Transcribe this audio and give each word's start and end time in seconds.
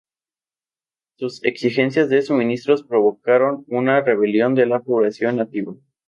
Sus 1.13 1.43
exigencias 1.43 2.09
de 2.09 2.23
suministros 2.23 2.81
provocaron 2.81 3.65
una 3.67 4.01
rebelión 4.01 4.55
de 4.55 4.65
la 4.65 4.79
población 4.79 5.35
nativa. 5.35 5.75